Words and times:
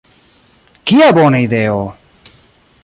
Kia 0.91 1.09
bona 1.19 1.43
ideo! 1.45 1.79